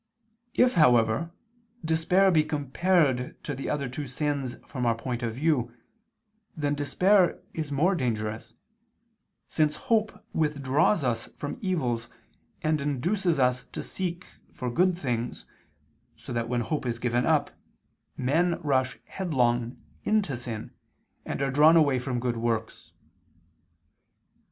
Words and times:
If, 0.55 0.73
however, 0.73 1.29
despair 1.85 2.31
be 2.31 2.43
compared 2.43 3.35
to 3.43 3.53
the 3.53 3.69
other 3.69 3.87
two 3.87 4.07
sins 4.07 4.55
from 4.65 4.83
our 4.87 4.95
point 4.95 5.21
of 5.21 5.35
view, 5.35 5.75
then 6.57 6.73
despair 6.73 7.39
is 7.53 7.71
more 7.71 7.93
dangerous, 7.93 8.55
since 9.47 9.75
hope 9.75 10.25
withdraws 10.33 11.03
us 11.03 11.27
from 11.37 11.59
evils 11.61 12.09
and 12.63 12.81
induces 12.81 13.39
us 13.39 13.65
to 13.65 13.83
seek 13.83 14.25
for 14.51 14.71
good 14.71 14.97
things, 14.97 15.45
so 16.15 16.33
that 16.33 16.49
when 16.49 16.61
hope 16.61 16.87
is 16.87 16.97
given 16.97 17.27
up, 17.27 17.51
men 18.17 18.59
rush 18.63 18.97
headlong 19.05 19.77
into 20.03 20.35
sin, 20.35 20.71
and 21.27 21.43
are 21.43 21.51
drawn 21.51 21.75
away 21.77 21.99
from 21.99 22.19
good 22.19 22.37
works. 22.37 22.91